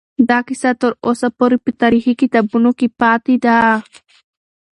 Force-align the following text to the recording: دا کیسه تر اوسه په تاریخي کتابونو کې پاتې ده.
دا 0.29 0.39
کیسه 0.47 0.71
تر 0.81 0.91
اوسه 1.05 1.27
په 1.37 1.71
تاریخي 1.81 2.13
کتابونو 2.21 2.71
کې 2.79 2.87
پاتې 3.01 3.35
ده. 3.45 3.57